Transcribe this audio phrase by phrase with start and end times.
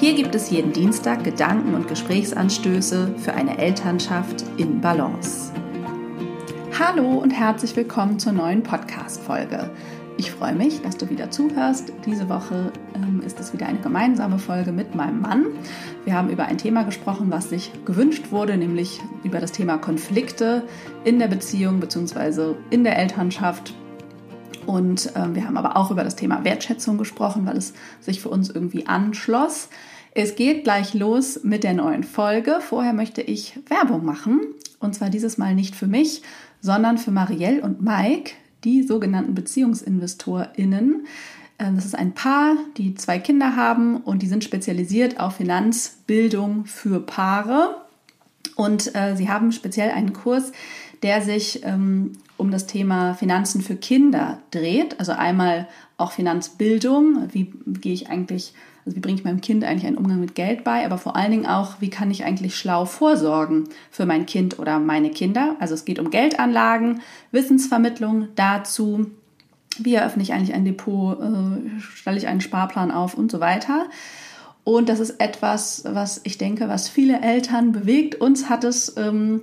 [0.00, 5.52] Hier gibt es jeden Dienstag Gedanken und Gesprächsanstöße für eine Elternschaft in Balance.
[6.78, 9.68] Hallo und herzlich willkommen zur neuen Podcast-Folge.
[10.16, 11.92] Ich freue mich, dass du wieder zuhörst.
[12.06, 15.48] Diese Woche ähm, ist es wieder eine gemeinsame Folge mit meinem Mann.
[16.06, 20.62] Wir haben über ein Thema gesprochen, was sich gewünscht wurde, nämlich über das Thema Konflikte
[21.04, 22.54] in der Beziehung bzw.
[22.70, 23.74] in der Elternschaft
[24.70, 28.28] und ähm, wir haben aber auch über das Thema Wertschätzung gesprochen, weil es sich für
[28.28, 29.68] uns irgendwie anschloss.
[30.12, 32.58] Es geht gleich los mit der neuen Folge.
[32.60, 34.40] Vorher möchte ich Werbung machen.
[34.80, 36.22] Und zwar dieses Mal nicht für mich,
[36.60, 38.32] sondern für Marielle und Mike,
[38.64, 41.06] die sogenannten BeziehungsinvestorInnen.
[41.58, 46.64] Ähm, das ist ein Paar, die zwei Kinder haben und die sind spezialisiert auf Finanzbildung
[46.64, 47.76] für Paare.
[48.56, 50.52] Und äh, sie haben speziell einen Kurs,
[51.02, 54.98] der sich ähm, um das Thema Finanzen für Kinder dreht.
[54.98, 59.86] Also einmal auch Finanzbildung, wie gehe ich eigentlich, also wie bringe ich meinem Kind eigentlich
[59.86, 62.84] einen Umgang mit Geld bei, aber vor allen Dingen auch, wie kann ich eigentlich schlau
[62.84, 65.56] vorsorgen für mein Kind oder meine Kinder.
[65.60, 69.10] Also es geht um Geldanlagen, Wissensvermittlung dazu,
[69.78, 73.86] wie eröffne ich eigentlich ein Depot, äh, stelle ich einen Sparplan auf und so weiter.
[74.64, 78.14] Und das ist etwas, was ich denke, was viele Eltern bewegt.
[78.16, 79.42] Uns hat es ähm,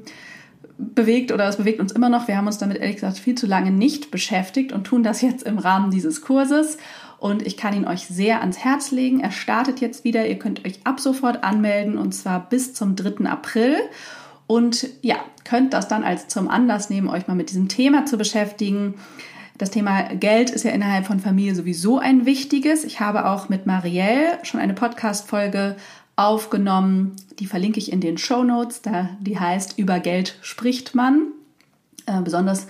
[0.77, 2.27] bewegt oder es bewegt uns immer noch.
[2.27, 5.43] Wir haben uns damit ehrlich gesagt viel zu lange nicht beschäftigt und tun das jetzt
[5.43, 6.77] im Rahmen dieses Kurses.
[7.19, 9.21] Und ich kann ihn euch sehr ans Herz legen.
[9.21, 10.27] Er startet jetzt wieder.
[10.27, 13.25] Ihr könnt euch ab sofort anmelden und zwar bis zum 3.
[13.25, 13.77] April.
[14.45, 18.17] Und ja, könnt das dann als zum Anlass nehmen, euch mal mit diesem Thema zu
[18.17, 18.95] beschäftigen.
[19.58, 22.83] Das Thema Geld ist ja innerhalb von Familie sowieso ein wichtiges.
[22.83, 25.75] Ich habe auch mit Marielle schon eine Podcast-Folge
[26.15, 27.15] aufgenommen.
[27.39, 28.81] Die verlinke ich in den Show Notes.
[29.19, 31.27] Die heißt Über Geld spricht man.
[32.05, 32.67] Äh, besonders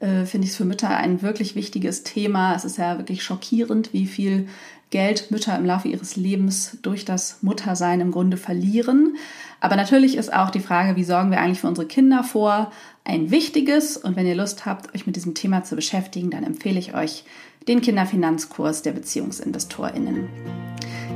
[0.00, 2.54] äh, finde ich es für Mütter ein wirklich wichtiges Thema.
[2.54, 4.48] Es ist ja wirklich schockierend, wie viel
[4.90, 9.16] Geld Mütter im Laufe ihres Lebens durch das Muttersein im Grunde verlieren.
[9.60, 12.72] Aber natürlich ist auch die Frage, wie sorgen wir eigentlich für unsere Kinder vor,
[13.04, 13.96] ein wichtiges.
[13.96, 17.24] Und wenn ihr Lust habt, euch mit diesem Thema zu beschäftigen, dann empfehle ich euch
[17.66, 20.28] den Kinderfinanzkurs der BeziehungsinvestorInnen.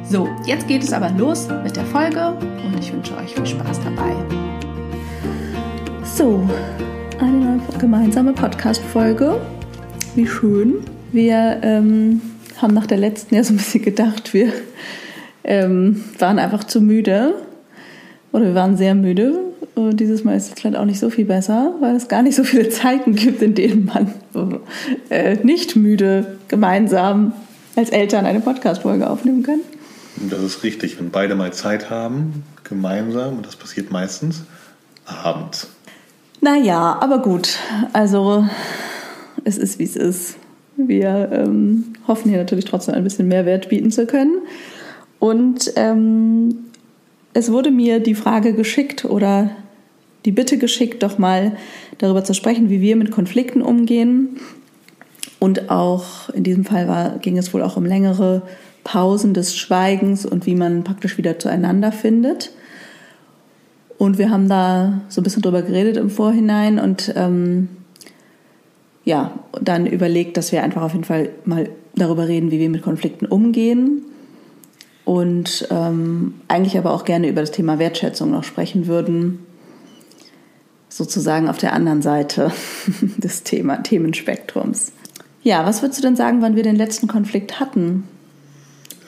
[0.08, 3.80] So, jetzt geht es aber los mit der Folge und ich wünsche euch viel Spaß
[3.84, 4.14] dabei.
[6.04, 6.46] So,
[7.22, 9.40] eine neue gemeinsame Podcast-Folge.
[10.16, 10.74] Wie schön.
[11.12, 12.20] Wir ähm,
[12.56, 14.52] haben nach der letzten ja so ein bisschen gedacht, wir
[15.44, 17.34] ähm, waren einfach zu müde
[18.32, 19.38] oder wir waren sehr müde.
[19.76, 22.34] Und dieses Mal ist es vielleicht auch nicht so viel besser, weil es gar nicht
[22.34, 24.12] so viele Zeiten gibt, in denen man
[25.08, 27.34] äh, nicht müde gemeinsam
[27.76, 29.60] als Eltern eine Podcast-Folge aufnehmen kann.
[30.28, 34.42] Das ist richtig, wenn beide mal Zeit haben, gemeinsam, und das passiert meistens
[35.04, 35.71] abends.
[36.42, 37.56] Naja, aber gut.
[37.92, 38.44] Also
[39.44, 40.36] es ist, wie es ist.
[40.76, 44.42] Wir ähm, hoffen hier natürlich trotzdem ein bisschen Mehrwert bieten zu können.
[45.20, 46.64] Und ähm,
[47.32, 49.50] es wurde mir die Frage geschickt oder
[50.24, 51.56] die Bitte geschickt, doch mal
[51.98, 54.40] darüber zu sprechen, wie wir mit Konflikten umgehen.
[55.38, 58.42] Und auch in diesem Fall war, ging es wohl auch um längere
[58.82, 62.50] Pausen des Schweigens und wie man praktisch wieder zueinander findet.
[64.02, 67.68] Und wir haben da so ein bisschen drüber geredet im Vorhinein und ähm,
[69.04, 72.82] ja, dann überlegt, dass wir einfach auf jeden Fall mal darüber reden, wie wir mit
[72.82, 74.02] Konflikten umgehen.
[75.04, 79.46] Und ähm, eigentlich aber auch gerne über das Thema Wertschätzung noch sprechen würden,
[80.88, 82.50] sozusagen auf der anderen Seite
[83.18, 84.90] des Thema, Themenspektrums.
[85.44, 88.02] Ja, was würdest du denn sagen, wann wir den letzten Konflikt hatten?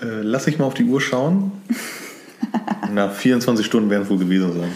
[0.01, 1.51] Äh, lass ich mal auf die Uhr schauen.
[2.93, 4.71] Na, 24 Stunden werden es wohl gewesen sein.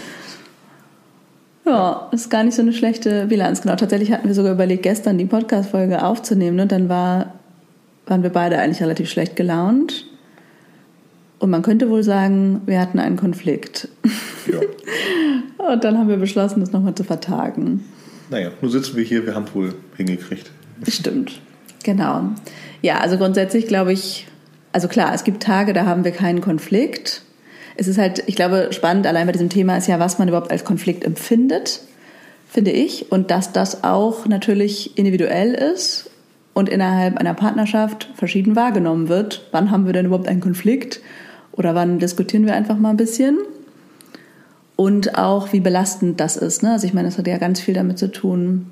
[1.68, 3.60] Ja, ist gar nicht so eine schlechte Bilanz.
[3.60, 7.34] Genau, tatsächlich hatten wir sogar überlegt, gestern die Podcast-Folge aufzunehmen und dann war,
[8.06, 10.06] waren wir beide eigentlich relativ schlecht gelaunt.
[11.38, 13.88] Und man könnte wohl sagen, wir hatten einen Konflikt.
[14.50, 14.60] Ja.
[15.72, 17.84] und dann haben wir beschlossen, das nochmal zu vertagen.
[18.30, 20.50] Naja, nun sitzen wir hier, wir haben es wohl hingekriegt.
[20.88, 21.40] Stimmt,
[21.84, 22.30] genau.
[22.82, 24.26] Ja, also grundsätzlich glaube ich,
[24.72, 27.22] also klar, es gibt Tage, da haben wir keinen Konflikt.
[27.78, 30.50] Es ist halt, ich glaube, spannend allein bei diesem Thema ist ja, was man überhaupt
[30.50, 31.80] als Konflikt empfindet,
[32.46, 33.10] finde ich.
[33.10, 36.10] Und dass das auch natürlich individuell ist
[36.52, 39.48] und innerhalb einer Partnerschaft verschieden wahrgenommen wird.
[39.52, 41.00] Wann haben wir denn überhaupt einen Konflikt?
[41.52, 43.38] Oder wann diskutieren wir einfach mal ein bisschen?
[44.78, 46.62] und auch wie belastend das ist.
[46.62, 46.70] Ne?
[46.70, 48.66] Also ich meine, das hat ja ganz viel damit zu tun,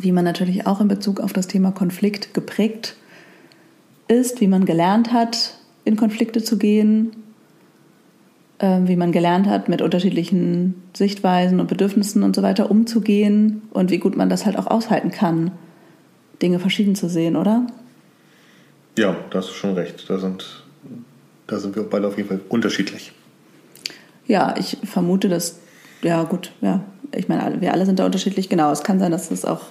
[0.00, 2.96] wie man natürlich auch in Bezug auf das Thema Konflikt geprägt
[4.08, 5.54] ist, wie man gelernt hat,
[5.84, 7.12] in Konflikte zu gehen,
[8.62, 13.98] wie man gelernt hat, mit unterschiedlichen Sichtweisen und Bedürfnissen und so weiter umzugehen und wie
[13.98, 15.50] gut man das halt auch aushalten kann,
[16.40, 17.66] Dinge verschieden zu sehen, oder?
[18.96, 20.08] Ja, da hast du schon recht.
[20.08, 20.62] Da sind,
[21.46, 23.12] da sind wir beide auf jeden Fall unterschiedlich.
[24.26, 25.58] Ja, ich vermute, dass,
[26.02, 26.80] ja gut, ja,
[27.14, 28.48] ich meine, wir alle sind da unterschiedlich.
[28.48, 29.62] Genau, es kann sein, dass es auch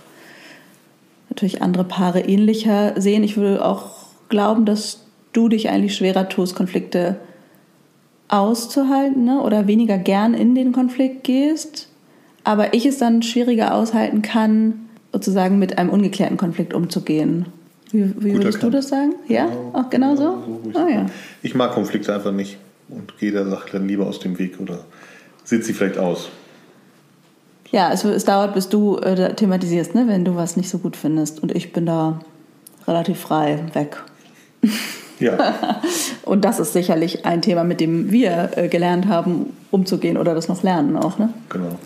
[1.30, 3.24] natürlich andere Paare ähnlicher sehen.
[3.24, 7.18] Ich würde auch glauben, dass du dich eigentlich schwerer tust, Konflikte
[8.32, 9.42] auszuhalten ne?
[9.42, 11.90] oder weniger gern in den Konflikt gehst,
[12.44, 17.48] aber ich es dann schwieriger aushalten kann, sozusagen mit einem ungeklärten Konflikt umzugehen.
[17.92, 18.64] Wie, wie würdest erkannt.
[18.64, 19.16] du das sagen?
[19.28, 20.44] Ja, genau, auch genau, so?
[20.74, 21.06] so oh, ja.
[21.44, 22.58] Ich mag Konflikte einfach nicht
[22.88, 24.86] und gehe der Sache dann lieber aus dem Weg oder
[25.44, 26.30] sitze sie vielleicht aus.
[27.72, 30.08] Ja, es, es dauert, bis du äh, thematisierst, ne?
[30.08, 31.44] wenn du was nicht so gut findest.
[31.44, 32.20] Und ich bin da
[32.88, 34.02] relativ frei weg.
[35.22, 35.82] Ja.
[36.26, 40.48] und das ist sicherlich ein Thema, mit dem wir äh, gelernt haben, umzugehen oder das
[40.48, 41.18] noch lernen auch.
[41.18, 41.30] Ne?
[41.50, 41.78] Genau.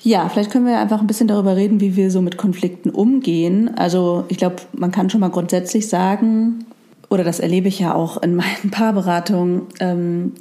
[0.00, 3.76] Ja, vielleicht können wir einfach ein bisschen darüber reden, wie wir so mit Konflikten umgehen.
[3.76, 6.66] Also ich glaube, man kann schon mal grundsätzlich sagen,
[7.10, 10.34] oder das erlebe ich ja auch in meinen Paarberatungen, ähm,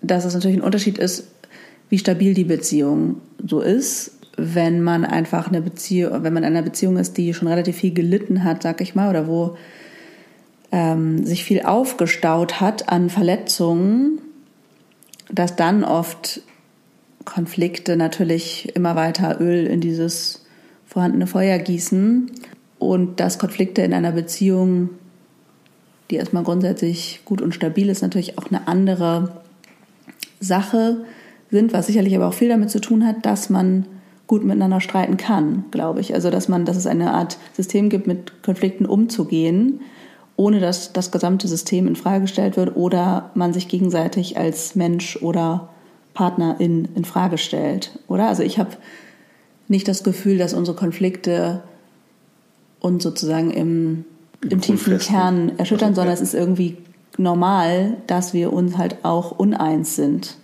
[0.00, 1.28] dass es natürlich ein Unterschied ist,
[1.90, 3.16] wie stabil die Beziehung
[3.46, 4.18] so ist.
[4.36, 7.92] Wenn man einfach eine Beziehung, wenn man in einer Beziehung ist, die schon relativ viel
[7.92, 9.56] gelitten hat, sag ich mal, oder wo
[10.72, 14.18] ähm, sich viel aufgestaut hat an Verletzungen,
[15.30, 16.40] dass dann oft
[17.24, 20.44] Konflikte natürlich immer weiter Öl in dieses
[20.86, 22.30] vorhandene Feuer gießen
[22.78, 24.90] und dass Konflikte in einer Beziehung,
[26.10, 29.42] die erstmal grundsätzlich gut und stabil ist, natürlich auch eine andere
[30.40, 31.04] Sache
[31.50, 33.86] sind, was sicherlich aber auch viel damit zu tun hat, dass man
[34.26, 36.14] gut miteinander streiten kann, glaube ich.
[36.14, 39.80] Also dass man, dass es eine Art System gibt, mit Konflikten umzugehen,
[40.36, 45.16] ohne dass das gesamte System in Frage gestellt wird oder man sich gegenseitig als Mensch
[45.20, 45.68] oder
[46.14, 48.28] Partnerin in Frage stellt, oder?
[48.28, 48.70] Also ich habe
[49.68, 51.62] nicht das Gefühl, dass unsere Konflikte
[52.80, 54.04] uns sozusagen im,
[54.48, 56.76] im tiefen Kern erschüttern, also, sondern es ist irgendwie
[57.16, 60.36] normal, dass wir uns halt auch uneins sind.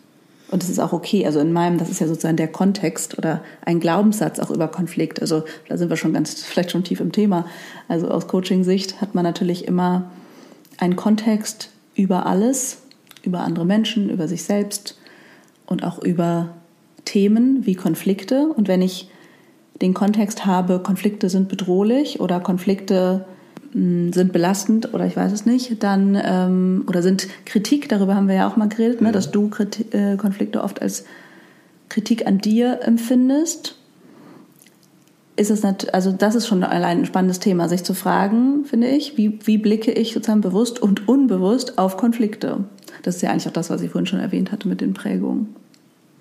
[0.51, 1.27] Und es ist auch okay.
[1.27, 5.21] Also in meinem, das ist ja sozusagen der Kontext oder ein Glaubenssatz auch über Konflikt.
[5.21, 7.47] Also da sind wir schon ganz, vielleicht schon tief im Thema.
[7.87, 10.11] Also aus Coaching-Sicht hat man natürlich immer
[10.79, 12.83] einen Kontext über alles,
[13.23, 14.99] über andere Menschen, über sich selbst
[15.67, 16.51] und auch über
[17.05, 18.49] Themen wie Konflikte.
[18.49, 19.11] Und wenn ich
[19.83, 23.27] den Kontext habe, Konflikte sind bedrohlich oder Konflikte
[23.73, 28.35] sind belastend oder ich weiß es nicht, dann ähm, oder sind Kritik, darüber haben wir
[28.35, 31.05] ja auch mal geredet, ne, dass du Kritik, äh, Konflikte oft als
[31.89, 33.77] Kritik an dir empfindest.
[35.37, 38.89] Ist es nicht, also das ist schon allein ein spannendes Thema, sich zu fragen, finde
[38.89, 42.65] ich, wie, wie blicke ich sozusagen bewusst und unbewusst auf Konflikte?
[43.03, 45.55] Das ist ja eigentlich auch das, was ich vorhin schon erwähnt hatte mit den Prägungen.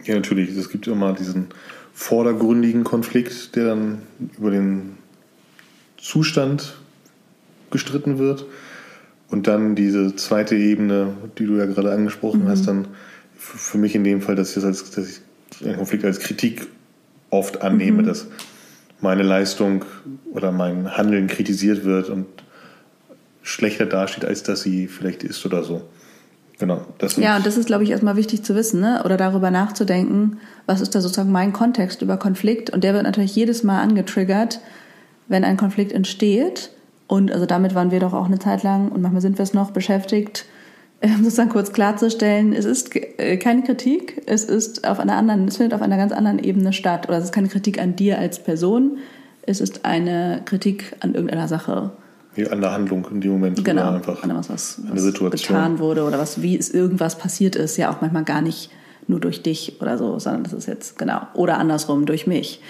[0.04, 0.56] Ja, natürlich.
[0.56, 1.48] Es gibt immer diesen
[1.94, 4.02] vordergründigen Konflikt, der dann
[4.38, 4.98] über den
[5.98, 6.76] Zustand
[7.72, 8.46] gestritten wird.
[9.30, 12.48] Und dann diese zweite Ebene, die du ja gerade angesprochen mhm.
[12.48, 12.88] hast, dann
[13.36, 16.68] für mich in dem Fall, dass ich, das als, dass ich einen Konflikt als Kritik
[17.30, 18.08] oft annehme, mhm.
[18.08, 18.28] dass
[19.02, 19.86] meine Leistung
[20.32, 22.26] oder mein Handeln kritisiert wird und
[23.44, 25.84] schlechter dasteht, als dass sie vielleicht ist oder so.
[26.60, 26.86] Genau.
[26.98, 29.04] Das ja, und das ist, glaube ich, erstmal wichtig zu wissen, ne?
[29.06, 32.72] oder darüber nachzudenken, was ist da sozusagen mein Kontext über Konflikt.
[32.72, 34.60] Und der wird natürlich jedes Mal angetriggert,
[35.28, 36.72] wenn ein Konflikt entsteht.
[37.08, 39.54] Und also damit waren wir doch auch eine Zeit lang und manchmal sind wir es
[39.54, 40.46] noch beschäftigt,
[41.02, 45.58] ähm, sozusagen kurz klarzustellen, es ist äh, keine Kritik, es ist auf einer anderen, es
[45.58, 47.08] findet auf einer ganz anderen Ebene statt.
[47.08, 48.98] Oder es ist keine Kritik an dir als Person,
[49.44, 51.92] es ist eine Kritik an irgendeiner Sache.
[52.36, 53.64] Ja, an der Handlung in dem Moment.
[53.64, 55.56] Genau, einfach an was, was, was Situation.
[55.56, 57.78] getan wurde oder was, wie es irgendwas passiert ist.
[57.78, 58.70] Ja, auch manchmal gar nicht
[59.08, 62.62] nur durch dich oder so, sondern das ist jetzt, genau, oder andersrum, durch mich.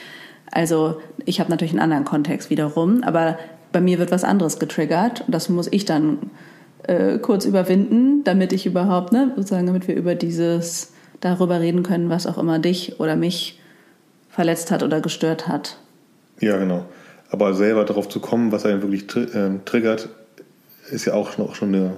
[0.52, 3.38] Also ich habe natürlich einen anderen Kontext wiederum, aber
[3.72, 6.32] bei mir wird was anderes getriggert und das muss ich dann
[6.84, 12.10] äh, kurz überwinden, damit ich überhaupt, ne, sozusagen, damit wir über dieses darüber reden können,
[12.10, 13.60] was auch immer dich oder mich
[14.30, 15.78] verletzt hat oder gestört hat.
[16.40, 16.86] Ja, genau.
[17.30, 20.10] Aber selber darauf zu kommen, was einen wirklich tri äh, triggert,
[20.92, 21.96] ist ja auch, auch schon eine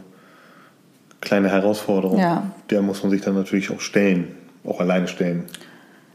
[1.21, 2.19] kleine Herausforderung.
[2.19, 2.51] Ja.
[2.69, 5.45] Der muss man sich dann natürlich auch stellen, auch alleine stellen.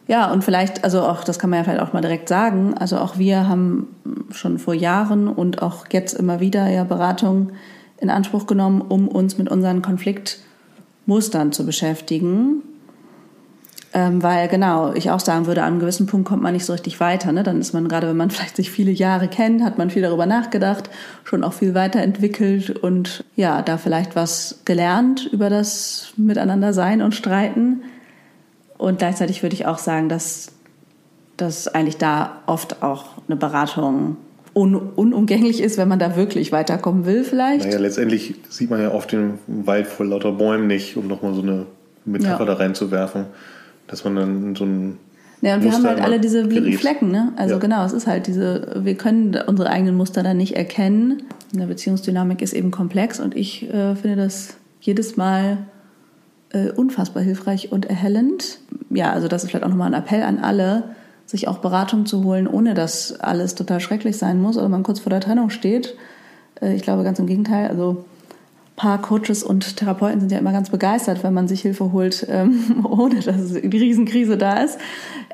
[0.07, 2.99] Ja, und vielleicht, also auch, das kann man ja vielleicht auch mal direkt sagen, also
[2.99, 3.89] auch wir haben
[4.31, 7.53] schon vor Jahren und auch jetzt immer wieder ja Beratungen
[7.99, 12.63] in Anspruch genommen, um uns mit unseren Konfliktmustern zu beschäftigen.
[13.97, 16.73] Ähm, weil genau, ich auch sagen würde, an einem gewissen Punkt kommt man nicht so
[16.73, 17.31] richtig weiter.
[17.31, 17.45] Ne?
[17.45, 20.27] Dann ist man gerade, wenn man vielleicht sich viele Jahre kennt, hat man viel darüber
[20.27, 20.91] nachgedacht,
[21.23, 27.15] schon auch viel weiterentwickelt und ja, da vielleicht was gelernt über das Miteinander sein und
[27.15, 27.85] streiten.
[28.79, 30.53] Und gleichzeitig würde ich auch sagen, dass,
[31.37, 34.17] dass eigentlich da oft auch eine Beratung
[34.55, 37.67] un unumgänglich ist, wenn man da wirklich weiterkommen will vielleicht.
[37.67, 41.43] Naja, letztendlich sieht man ja oft den Wald vor lauter Bäumen nicht, um nochmal so
[41.43, 41.67] eine
[42.05, 42.47] Metapher ja.
[42.47, 43.27] da reinzuwerfen
[43.87, 44.99] dass man dann so ein
[45.41, 47.35] ja, und wir haben halt alle diese blinden Flecken, ne?
[47.37, 47.61] Also ja.
[47.61, 51.25] genau, es ist halt diese, wir können unsere eigenen Muster dann nicht erkennen.
[51.53, 55.59] Eine Beziehungsdynamik ist eben komplex und ich äh, finde das jedes Mal
[56.55, 58.59] äh, unfassbar hilfreich und erhellend.
[58.91, 60.85] Ja, also das ist vielleicht auch nochmal ein Appell an alle,
[61.27, 65.01] sich auch Beratung zu holen, ohne dass alles total schrecklich sein muss oder man kurz
[65.01, 65.97] vor der Trennung steht.
[66.61, 68.05] Äh, ich glaube ganz im Gegenteil, also
[68.77, 72.85] paar Coaches und Therapeuten sind ja immer ganz begeistert, wenn man sich Hilfe holt, ähm,
[72.85, 74.79] ohne dass die Riesenkrise da ist.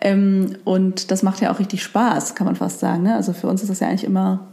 [0.00, 3.02] Ähm, und das macht ja auch richtig Spaß, kann man fast sagen.
[3.02, 3.14] Ne?
[3.14, 4.48] Also für uns ist das ja eigentlich immer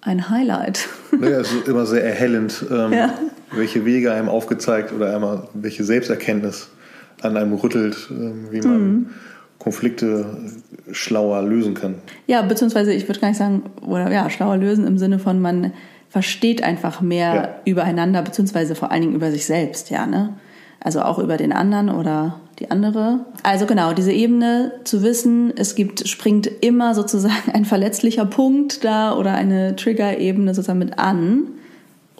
[0.00, 0.88] ein Highlight.
[1.18, 3.14] Naja, es ist immer sehr erhellend, ähm, ja.
[3.52, 6.70] Welche Wege einem aufgezeigt oder einmal welche Selbsterkenntnis
[7.22, 9.06] an einem rüttelt, ähm, wie man mhm.
[9.58, 10.24] Konflikte
[10.90, 11.96] schlauer lösen kann.
[12.26, 15.72] Ja, beziehungsweise ich würde gar nicht sagen, oder ja, schlauer lösen im Sinne von man
[16.08, 17.48] versteht einfach mehr ja.
[17.64, 20.34] übereinander, beziehungsweise vor allen Dingen über sich selbst, ja, ne?
[20.82, 23.26] Also auch über den anderen oder die andere.
[23.42, 29.14] Also genau, diese Ebene zu wissen, es gibt, springt immer sozusagen ein verletzlicher Punkt da
[29.14, 31.48] oder eine Trigger-Ebene sozusagen mit an.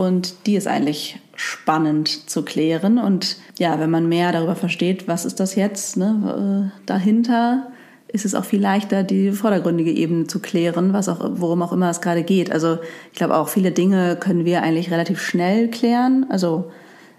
[0.00, 2.96] Und die ist eigentlich spannend zu klären.
[2.96, 7.70] Und ja, wenn man mehr darüber versteht, was ist das jetzt, ne, äh, dahinter,
[8.08, 11.90] ist es auch viel leichter, die vordergründige Ebene zu klären, was auch, worum auch immer
[11.90, 12.50] es gerade geht.
[12.50, 12.78] Also
[13.12, 16.24] ich glaube auch viele Dinge können wir eigentlich relativ schnell klären.
[16.30, 16.70] Also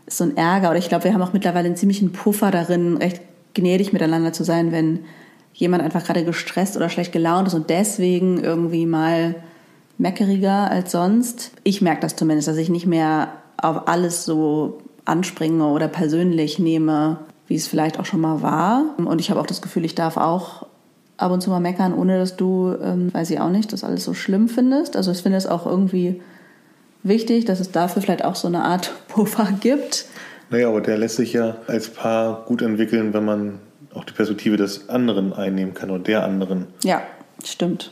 [0.07, 2.97] ist so ein Ärger oder ich glaube, wir haben auch mittlerweile einen ziemlichen Puffer darin,
[2.97, 3.21] recht
[3.53, 5.01] gnädig miteinander zu sein, wenn
[5.53, 9.35] jemand einfach gerade gestresst oder schlecht gelaunt ist und deswegen irgendwie mal
[9.97, 11.51] meckeriger als sonst.
[11.63, 17.17] Ich merke das zumindest, dass ich nicht mehr auf alles so anspringe oder persönlich nehme,
[17.47, 18.95] wie es vielleicht auch schon mal war.
[18.97, 20.65] Und ich habe auch das Gefühl, ich darf auch
[21.17, 24.03] ab und zu mal meckern, ohne dass du, ähm, weiß ich auch nicht, das alles
[24.03, 24.95] so schlimm findest.
[24.95, 26.21] Also ich finde es auch irgendwie
[27.03, 30.05] wichtig, dass es dafür vielleicht auch so eine Art Puffer gibt.
[30.49, 33.59] Naja, aber der lässt sich ja als Paar gut entwickeln, wenn man
[33.93, 36.67] auch die Perspektive des anderen einnehmen kann oder der anderen.
[36.83, 37.01] Ja,
[37.43, 37.91] stimmt.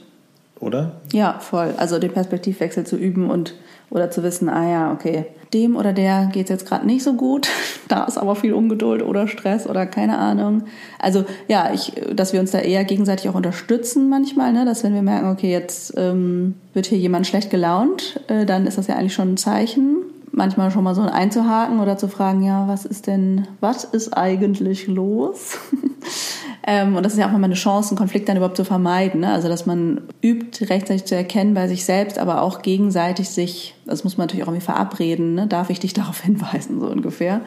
[0.59, 1.01] Oder?
[1.13, 1.73] Ja, voll.
[1.77, 3.53] Also den Perspektivwechsel zu üben und
[3.89, 7.13] oder zu wissen, ah ja, okay, dem oder der geht es jetzt gerade nicht so
[7.13, 7.49] gut,
[7.87, 10.63] da ist aber viel Ungeduld oder Stress oder keine Ahnung.
[10.99, 14.65] Also ja, ich, dass wir uns da eher gegenseitig auch unterstützen manchmal, ne?
[14.65, 18.77] dass wenn wir merken, okay, jetzt ähm, wird hier jemand schlecht gelaunt, äh, dann ist
[18.77, 19.97] das ja eigentlich schon ein Zeichen.
[20.31, 24.87] Manchmal schon mal so einzuhaken oder zu fragen, ja, was ist denn, was ist eigentlich
[24.87, 25.57] los?
[26.65, 29.21] Ähm, und das ist ja auch immer eine Chance, einen Konflikt dann überhaupt zu vermeiden.
[29.21, 29.31] Ne?
[29.31, 34.03] Also, dass man übt, rechtzeitig zu erkennen bei sich selbst, aber auch gegenseitig sich, das
[34.03, 35.47] muss man natürlich auch irgendwie verabreden, ne?
[35.47, 37.41] darf ich dich darauf hinweisen, so ungefähr.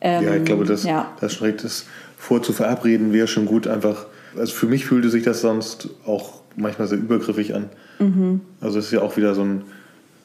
[0.00, 1.12] Ähm, ja, ich glaube, das, ja.
[1.20, 1.86] das schreckt es
[2.16, 4.06] vor zu verabreden, wäre schon gut, einfach.
[4.36, 7.70] Also, für mich fühlte sich das sonst auch manchmal sehr übergriffig an.
[8.00, 8.40] Mhm.
[8.60, 9.62] Also, es ist ja auch wieder so ein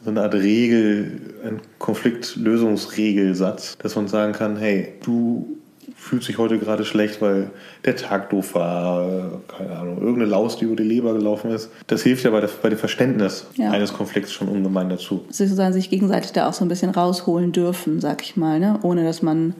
[0.03, 5.58] so eine Art Regel, ein Konfliktlösungsregelsatz, dass man sagen kann, hey, du
[5.99, 7.51] fühlt sich heute gerade schlecht, weil
[7.85, 11.69] der Tag doof war, keine Ahnung, irgendeine Laus, die über die Leber gelaufen ist.
[11.87, 13.69] Das hilft ja bei, der, bei dem Verständnis ja.
[13.69, 15.25] eines Konflikts schon ungemein dazu.
[15.29, 18.79] Sozusagen sich gegenseitig da auch so ein bisschen rausholen dürfen, sag ich mal, ne?
[18.81, 19.53] ohne dass man,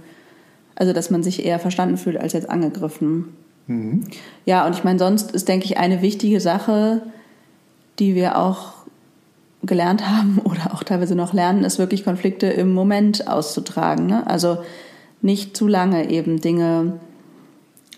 [0.76, 3.26] also dass man sich eher verstanden fühlt als jetzt angegriffen.
[3.68, 4.06] Mhm.
[4.46, 7.02] Ja, und ich meine, sonst ist, denke ich, eine wichtige Sache,
[8.00, 8.74] die wir auch
[9.62, 14.08] gelernt haben oder auch teilweise noch lernen, ist wirklich Konflikte im Moment auszutragen.
[14.08, 14.26] Ne?
[14.26, 14.60] Also
[15.22, 17.00] nicht zu lange eben Dinge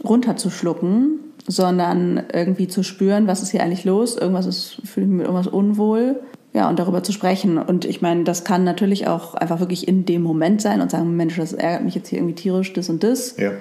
[0.03, 5.17] runterzuschlucken, sondern irgendwie zu spüren, was ist hier eigentlich los, irgendwas ist, fühle ich mich
[5.19, 6.19] mit irgendwas unwohl.
[6.53, 7.57] Ja, und darüber zu sprechen.
[7.57, 11.15] Und ich meine, das kann natürlich auch einfach wirklich in dem Moment sein und sagen,
[11.15, 13.37] Mensch, das ärgert mich jetzt hier irgendwie tierisch, das und das.
[13.37, 13.51] Ja.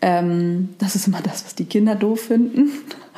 [0.00, 2.70] Ähm, das ist immer das, was die Kinder doof finden.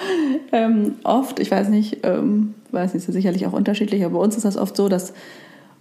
[0.53, 4.25] ähm, oft, ich weiß nicht, ähm, weiß nicht, ist ja sicherlich auch unterschiedlich, aber bei
[4.25, 5.15] uns ist das oft so, dass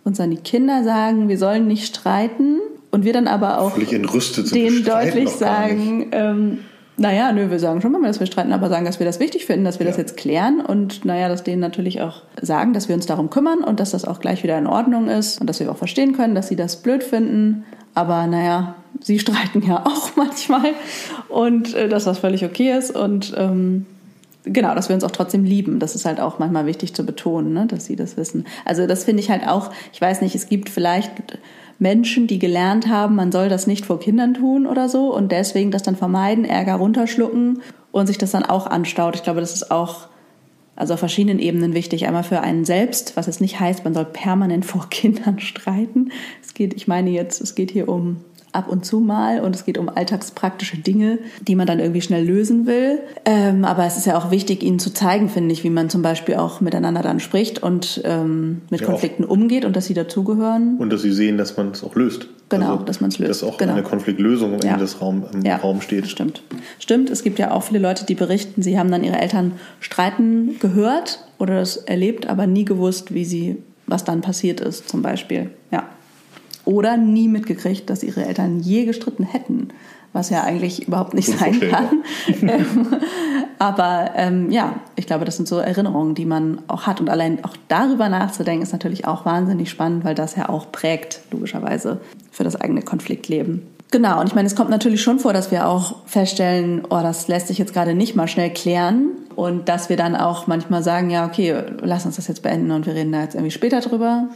[0.03, 2.59] uns dann die Kinder sagen, wir sollen nicht streiten
[2.93, 6.59] und wir dann aber auch denen deutlich sagen, ähm,
[6.95, 9.45] naja, nö, wir sagen schon mal, dass wir streiten, aber sagen, dass wir das wichtig
[9.45, 9.91] finden, dass wir ja.
[9.91, 13.63] das jetzt klären und naja, dass denen natürlich auch sagen, dass wir uns darum kümmern
[13.63, 16.35] und dass das auch gleich wieder in Ordnung ist und dass wir auch verstehen können,
[16.35, 17.65] dass sie das blöd finden.
[17.95, 20.73] Aber naja, sie streiten ja auch manchmal
[21.29, 23.87] und äh, dass das völlig okay ist und ähm,
[24.43, 25.79] genau, dass wir uns auch trotzdem lieben.
[25.79, 27.65] Das ist halt auch manchmal wichtig zu betonen, ne?
[27.65, 28.45] dass sie das wissen.
[28.65, 31.11] Also das finde ich halt auch, ich weiß nicht, es gibt vielleicht
[31.79, 35.71] Menschen, die gelernt haben, man soll das nicht vor Kindern tun oder so und deswegen
[35.71, 37.61] das dann vermeiden, Ärger runterschlucken
[37.91, 39.15] und sich das dann auch anstaut.
[39.15, 40.07] Ich glaube, das ist auch
[40.75, 42.07] also auf verschiedenen Ebenen wichtig.
[42.07, 46.11] Einmal für einen selbst, was es nicht heißt, man soll permanent vor Kindern streiten.
[46.41, 48.17] Es geht, ich meine jetzt, es geht hier um
[48.53, 52.25] ab und zu mal und es geht um alltagspraktische Dinge, die man dann irgendwie schnell
[52.25, 52.99] lösen will.
[53.25, 56.01] Ähm, aber es ist ja auch wichtig, ihnen zu zeigen, finde ich, wie man zum
[56.03, 59.29] Beispiel auch miteinander dann spricht und ähm, mit ja, Konflikten auch.
[59.29, 60.77] umgeht und dass sie dazugehören.
[60.77, 62.27] Und dass sie sehen, dass man es auch löst.
[62.49, 63.41] Genau, also, dass man es löst.
[63.41, 63.73] Dass auch genau.
[63.73, 64.75] eine Konfliktlösung ja.
[64.75, 66.07] in das Raum, im ja, Raum steht.
[66.07, 66.43] Stimmt.
[66.77, 70.59] Stimmt, es gibt ja auch viele Leute, die berichten, sie haben dann ihre Eltern streiten
[70.59, 73.57] gehört oder das erlebt, aber nie gewusst, wie sie,
[73.87, 75.49] was dann passiert ist, zum Beispiel.
[75.71, 75.89] Ja
[76.65, 79.69] oder nie mitgekriegt, dass ihre Eltern je gestritten hätten,
[80.13, 82.03] was ja eigentlich überhaupt nicht sein kann.
[83.59, 87.01] Aber ähm, ja, ich glaube, das sind so Erinnerungen, die man auch hat.
[87.01, 91.21] Und allein auch darüber nachzudenken, ist natürlich auch wahnsinnig spannend, weil das ja auch prägt,
[91.31, 91.99] logischerweise,
[92.31, 93.63] für das eigene Konfliktleben.
[93.91, 97.27] Genau, und ich meine, es kommt natürlich schon vor, dass wir auch feststellen, oh, das
[97.27, 99.09] lässt sich jetzt gerade nicht mal schnell klären.
[99.35, 102.85] Und dass wir dann auch manchmal sagen, ja, okay, lass uns das jetzt beenden und
[102.85, 104.29] wir reden da jetzt irgendwie später drüber.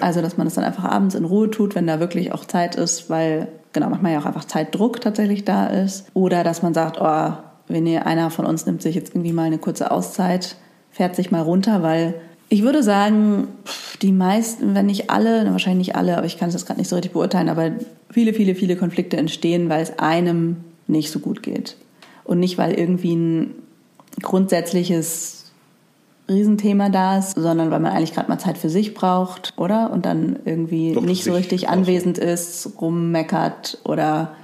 [0.00, 2.76] Also, dass man das dann einfach abends in Ruhe tut, wenn da wirklich auch Zeit
[2.76, 6.06] ist, weil, genau, manchmal ja auch einfach Zeitdruck tatsächlich da ist.
[6.14, 7.32] Oder dass man sagt, oh,
[7.66, 10.56] wenn ihr, einer von uns nimmt sich jetzt irgendwie mal eine kurze Auszeit,
[10.90, 12.14] fährt sich mal runter, weil
[12.48, 13.48] ich würde sagen,
[14.02, 16.88] die meisten, wenn nicht alle, wahrscheinlich nicht alle, aber ich kann es jetzt gerade nicht
[16.88, 17.70] so richtig beurteilen, aber
[18.10, 20.56] viele, viele, viele Konflikte entstehen, weil es einem
[20.88, 21.76] nicht so gut geht.
[22.24, 23.54] Und nicht, weil irgendwie ein
[24.20, 25.39] grundsätzliches
[26.30, 29.90] Riesenthema da ist, sondern weil man eigentlich gerade mal Zeit für sich braucht, oder?
[29.90, 34.34] Und dann irgendwie Doch, nicht so richtig anwesend ist, rummeckert oder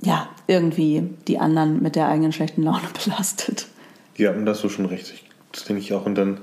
[0.00, 3.66] ja, irgendwie die anderen mit der eigenen schlechten Laune belastet.
[4.16, 5.24] Ja, und das so schon richtig.
[5.52, 6.06] Das denke ich auch.
[6.06, 6.38] Und dann,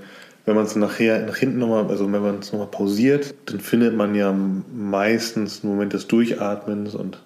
[0.45, 3.95] wenn man es nachher nach hinten nochmal, also wenn man es nochmal pausiert, dann findet
[3.95, 7.19] man ja meistens einen Moment des Durchatmens und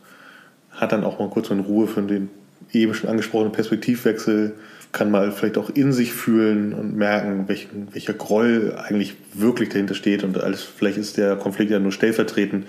[0.72, 2.30] hat dann auch mal kurz in Ruhe für den
[2.72, 4.56] eben schon angesprochenen Perspektivwechsel
[4.96, 9.94] kann mal vielleicht auch in sich fühlen und merken, welchen, welcher Groll eigentlich wirklich dahinter
[9.94, 10.24] steht.
[10.24, 12.66] Und alles, vielleicht ist der Konflikt ja nur stellvertretend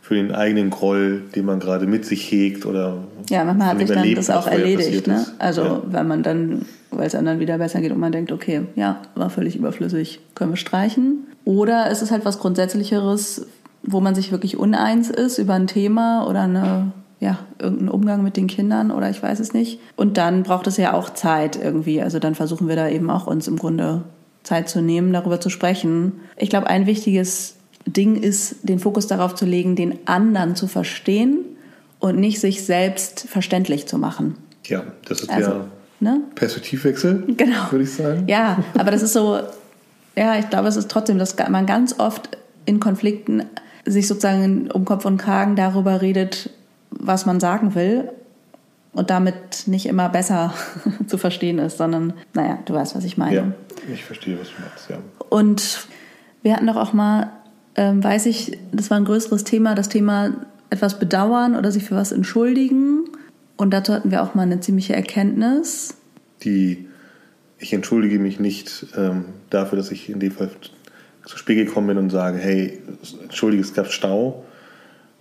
[0.00, 3.88] für den eigenen Groll, den man gerade mit sich hegt oder ja, manchmal hat sich
[3.88, 5.06] dann das auch erledigt.
[5.06, 5.26] Ne?
[5.38, 5.82] Also ja.
[5.90, 9.28] wenn man dann, weil es anderen wieder besser geht und man denkt, okay, ja, war
[9.28, 11.26] völlig überflüssig, können wir streichen.
[11.44, 13.46] Oder es ist halt was Grundsätzlicheres,
[13.82, 18.36] wo man sich wirklich uneins ist über ein Thema oder eine ja, irgendeinen Umgang mit
[18.36, 19.80] den Kindern oder ich weiß es nicht.
[19.96, 22.00] Und dann braucht es ja auch Zeit irgendwie.
[22.00, 24.02] Also dann versuchen wir da eben auch uns im Grunde
[24.44, 26.20] Zeit zu nehmen, darüber zu sprechen.
[26.36, 31.38] Ich glaube, ein wichtiges Ding ist, den Fokus darauf zu legen, den anderen zu verstehen
[31.98, 34.36] und nicht sich selbst verständlich zu machen.
[34.64, 35.64] Ja, das ist also, der
[36.00, 36.20] ne?
[36.34, 37.70] Perspektivwechsel, genau.
[37.70, 38.24] würde ich sagen.
[38.28, 39.40] Ja, aber das ist so,
[40.16, 43.44] ja, ich glaube, es ist trotzdem, dass man ganz oft in Konflikten
[43.86, 46.50] sich sozusagen um Kopf und Kragen darüber redet,
[46.98, 48.10] was man sagen will
[48.92, 50.52] und damit nicht immer besser
[51.06, 53.36] zu verstehen ist, sondern, naja, du weißt, was ich meine.
[53.36, 53.52] Ja,
[53.92, 54.98] ich verstehe, was du meinst, ja.
[55.28, 55.86] Und
[56.42, 57.30] wir hatten doch auch mal,
[57.76, 60.32] ähm, weiß ich, das war ein größeres Thema, das Thema
[60.70, 63.04] etwas bedauern oder sich für was entschuldigen.
[63.56, 65.94] Und dazu hatten wir auch mal eine ziemliche Erkenntnis.
[66.42, 66.88] Die,
[67.58, 70.50] ich entschuldige mich nicht ähm, dafür, dass ich in dem Fall
[71.24, 72.80] zu spät gekommen bin und sage, hey,
[73.22, 74.44] entschuldige, es gab Stau,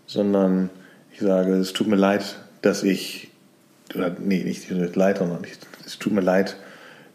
[0.06, 0.70] sondern
[1.18, 3.32] ich sage, es tut mir leid, dass ich,
[3.96, 5.40] oder nee, nicht leid, sondern
[5.84, 6.58] es tut mir leid,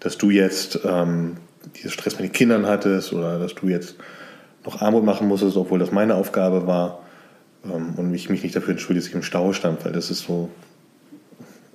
[0.00, 1.36] dass du jetzt ähm,
[1.76, 3.94] diesen Stress mit den Kindern hattest oder dass du jetzt
[4.64, 7.04] noch Armut machen musstest, obwohl das meine Aufgabe war
[7.64, 10.24] ähm, und ich mich nicht dafür entschuldige, dass ich im Stau stand, weil das ist
[10.24, 10.50] so,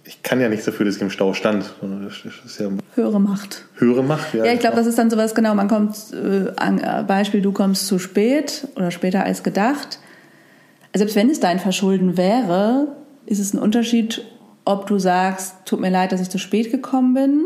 [0.03, 1.75] ich kann ja nichts dafür, dass ich im Stau stand.
[1.81, 3.63] Ja höhere Macht.
[3.75, 4.43] Höhere Macht, ja.
[4.43, 7.87] Ja, ich glaube, das ist dann sowas, genau, man kommt, äh, äh, Beispiel, du kommst
[7.87, 9.99] zu spät oder später als gedacht
[10.97, 14.25] selbst wenn es dein Verschulden wäre, ist es ein Unterschied,
[14.65, 17.45] ob du sagst, tut mir leid, dass ich zu spät gekommen bin.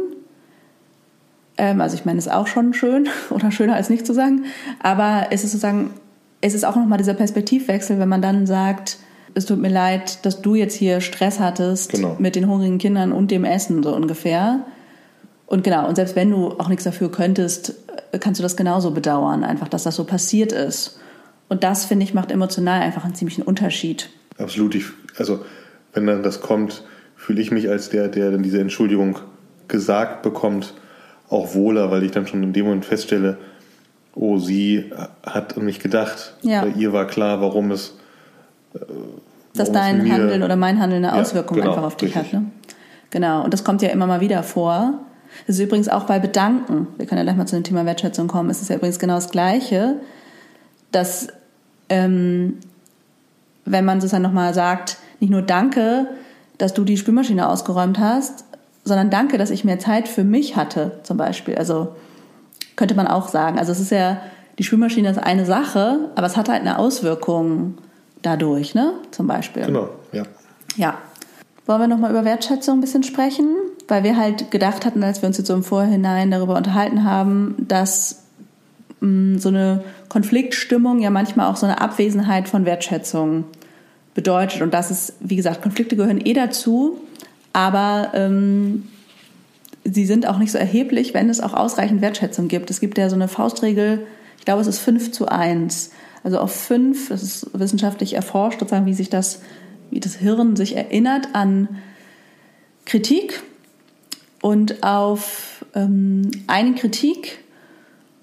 [1.57, 4.45] Ähm, also ich meine, es ist auch schon schön oder schöner als nicht zu sagen.
[4.79, 5.91] Aber es ist sozusagen,
[6.41, 8.97] es ist auch nochmal dieser Perspektivwechsel, wenn man dann sagt,
[9.33, 12.15] es tut mir leid, dass du jetzt hier Stress hattest genau.
[12.19, 14.65] mit den hungrigen Kindern und dem Essen so ungefähr.
[15.45, 17.75] Und genau, und selbst wenn du auch nichts dafür könntest,
[18.19, 20.99] kannst du das genauso bedauern, einfach, dass das so passiert ist.
[21.51, 24.09] Und das, finde ich, macht emotional einfach einen ziemlichen Unterschied.
[24.37, 24.73] Absolut.
[24.73, 24.85] Ich,
[25.17, 25.43] also,
[25.91, 26.85] wenn dann das kommt,
[27.17, 29.19] fühle ich mich als der, der dann diese Entschuldigung
[29.67, 30.73] gesagt bekommt,
[31.27, 33.37] auch wohler, weil ich dann schon in dem Moment feststelle,
[34.15, 34.91] oh, sie
[35.23, 36.35] hat an mich gedacht.
[36.41, 36.61] Ja.
[36.61, 37.97] Bei ihr war klar, warum es.
[38.73, 38.79] Äh,
[39.53, 42.33] Dass dein Handeln oder mein Handeln eine Auswirkung ja, genau, einfach auf dich richtig.
[42.33, 42.43] hat.
[42.43, 42.49] Ne?
[43.09, 44.99] Genau, und das kommt ja immer mal wieder vor.
[45.47, 46.87] Das ist übrigens auch bei Bedanken.
[46.95, 48.49] Wir können ja gleich mal zu dem Thema Wertschätzung kommen.
[48.49, 49.97] Es ist ja übrigens genau das Gleiche,
[50.93, 51.27] dass
[51.91, 52.57] ähm,
[53.65, 56.07] wenn man sozusagen nochmal sagt, nicht nur Danke,
[56.57, 58.45] dass du die Spülmaschine ausgeräumt hast,
[58.83, 61.55] sondern Danke, dass ich mehr Zeit für mich hatte, zum Beispiel.
[61.55, 61.89] Also
[62.77, 63.59] könnte man auch sagen.
[63.59, 64.21] Also es ist ja,
[64.57, 67.77] die Spülmaschine ist eine Sache, aber es hat halt eine Auswirkung
[68.21, 68.93] dadurch, ne?
[69.11, 69.65] Zum Beispiel.
[69.65, 70.23] Genau, ja.
[70.77, 70.97] Ja.
[71.65, 73.55] Wollen wir nochmal über Wertschätzung ein bisschen sprechen?
[73.87, 77.55] Weil wir halt gedacht hatten, als wir uns jetzt so im Vorhinein darüber unterhalten haben,
[77.59, 78.20] dass
[79.01, 83.45] so eine Konfliktstimmung ja manchmal auch so eine Abwesenheit von Wertschätzung
[84.13, 84.61] bedeutet.
[84.61, 87.01] Und das ist, wie gesagt, Konflikte gehören eh dazu,
[87.51, 88.87] aber ähm,
[89.83, 92.69] sie sind auch nicht so erheblich, wenn es auch ausreichend Wertschätzung gibt.
[92.69, 94.05] Es gibt ja so eine Faustregel,
[94.37, 95.91] ich glaube, es ist 5 zu 1.
[96.23, 99.41] Also auf 5, das ist wissenschaftlich erforscht, sozusagen, wie sich das,
[99.89, 101.69] wie das Hirn sich erinnert an
[102.85, 103.41] Kritik.
[104.41, 107.40] Und auf ähm, eine Kritik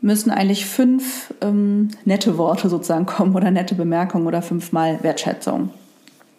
[0.09, 5.71] müssen eigentlich fünf ähm, nette Worte sozusagen kommen oder nette Bemerkungen oder fünfmal Wertschätzung.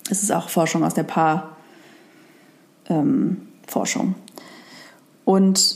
[0.10, 1.56] Es ist auch Forschung aus der Paar
[2.90, 3.38] ähm.
[5.26, 5.76] Und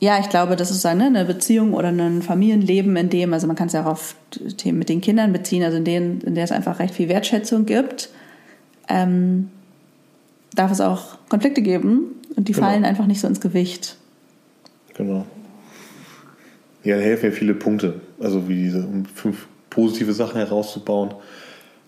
[0.00, 3.56] ja, ich glaube, das ist eine, eine Beziehung oder ein Familienleben, in dem, also man
[3.56, 4.14] kann es ja auch auf
[4.58, 7.64] Themen mit den Kindern beziehen, also in denen, in der es einfach recht viel Wertschätzung
[7.64, 8.10] gibt,
[8.90, 9.48] ähm,
[10.54, 12.66] darf es auch Konflikte geben und die genau.
[12.66, 13.96] fallen einfach nicht so ins Gewicht.
[14.94, 15.24] Genau.
[16.84, 21.14] Ja, da helfen ja viele Punkte, also wie diese, um fünf positive Sachen herauszubauen.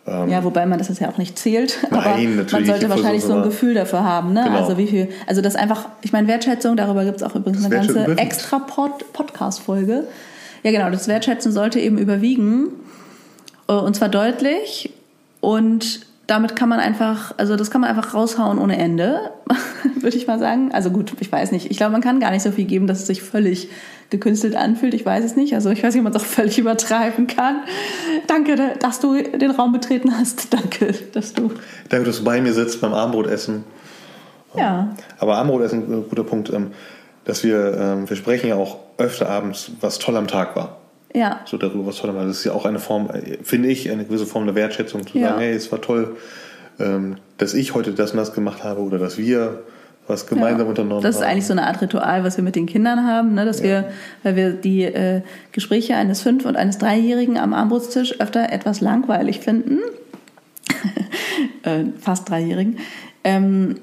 [0.06, 1.78] Ähm, ja, wobei man das jetzt ja auch nicht zählt.
[1.90, 2.52] Nein, aber natürlich.
[2.52, 4.32] Man sollte wahrscheinlich so ein Gefühl dafür haben.
[4.32, 4.44] Ne?
[4.44, 4.58] Genau.
[4.58, 7.72] Also wie viel, also das einfach, ich meine, Wertschätzung, darüber gibt es auch übrigens das
[7.72, 10.04] eine ganze extra -Pod Podcast-Folge.
[10.62, 12.68] Ja, genau, das Wertschätzen sollte eben überwiegen.
[13.68, 14.92] Äh, und zwar deutlich.
[15.40, 19.32] Und damit kann man einfach, also das kann man einfach raushauen ohne Ende,
[20.00, 20.70] würde ich mal sagen.
[20.72, 21.72] Also gut, ich weiß nicht.
[21.72, 23.68] Ich glaube, man kann gar nicht so viel geben, dass es sich völlig
[24.10, 24.94] gekünstelt anfühlt.
[24.94, 25.54] Ich weiß es nicht.
[25.54, 27.64] Also ich weiß nicht, ob man es auch völlig übertreiben kann.
[28.28, 30.52] Danke, dass du den Raum betreten hast.
[30.54, 31.50] Danke, dass du.
[31.88, 33.64] Danke, dass du bei mir sitzt beim Abendbrotessen.
[34.56, 34.94] Ja.
[35.18, 36.70] Aber Abendbrotessen, ein guter Punkt, ähm,
[37.24, 40.79] dass wir, ähm, wir sprechen ja auch öfter abends, was toll am Tag war.
[41.14, 41.40] Ja.
[41.44, 42.24] So darüber, was toll war.
[42.24, 45.18] Das ist ja auch eine Form, äh, finde ich, eine gewisse Form der Wertschätzung, zu
[45.18, 45.28] ja.
[45.28, 46.16] sagen, hey, es war toll,
[46.78, 49.62] ähm, dass ich heute das und das gemacht habe oder dass wir
[50.06, 51.02] was gemeinsam ja, unternommen haben.
[51.02, 53.44] Das ist eigentlich so eine Art Ritual, was wir mit den Kindern haben, ne?
[53.44, 53.64] dass ja.
[53.64, 53.92] wir,
[54.22, 59.40] weil wir die äh, Gespräche eines Fünf- und eines Dreijährigen am Armbrutstisch öfter etwas langweilig
[59.40, 59.78] finden.
[61.62, 62.78] äh, fast Dreijährigen.
[63.24, 63.76] Ähm,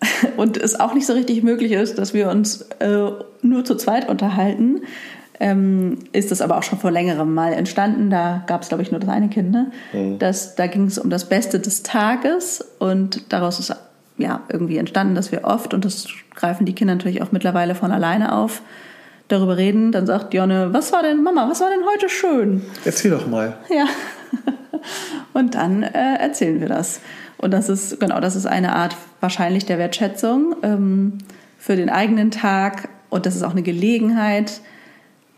[0.36, 3.10] und es auch nicht so richtig möglich ist, dass wir uns äh,
[3.42, 4.82] nur zu zweit unterhalten,
[5.40, 8.10] ähm, ist das aber auch schon vor längerem mal entstanden.
[8.10, 9.50] Da gab es, glaube ich, nur das eine Kind.
[9.50, 9.70] Ne?
[9.92, 10.18] Mhm.
[10.18, 13.74] Das, da ging es um das Beste des Tages und daraus ist
[14.16, 17.92] ja irgendwie entstanden, dass wir oft, und das greifen die Kinder natürlich auch mittlerweile von
[17.92, 18.62] alleine auf,
[19.28, 19.92] darüber reden.
[19.92, 22.62] Dann sagt Jonne, was war denn, Mama, was war denn heute schön?
[22.84, 23.56] Erzähl doch mal.
[23.70, 23.86] Ja.
[25.32, 27.00] Und dann äh, erzählen wir das.
[27.36, 31.18] Und das ist, genau, das ist eine Art wahrscheinlich der Wertschätzung ähm,
[31.56, 32.88] für den eigenen Tag.
[33.10, 34.60] Und das ist auch eine Gelegenheit,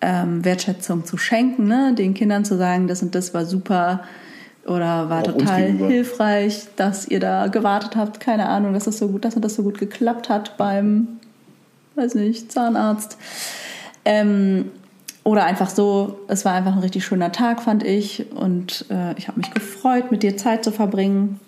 [0.00, 1.94] ähm, Wertschätzung zu schenken, ne?
[1.94, 4.02] den Kindern zu sagen, das und das war super
[4.66, 9.08] oder war auch total hilfreich, dass ihr da gewartet habt, keine Ahnung, dass das so
[9.08, 11.08] gut, dass das so gut geklappt hat beim,
[11.96, 13.16] weiß nicht, Zahnarzt.
[14.04, 14.70] Ähm,
[15.24, 18.32] oder einfach so, es war einfach ein richtig schöner Tag, fand ich.
[18.32, 21.40] Und äh, ich habe mich gefreut, mit dir Zeit zu verbringen.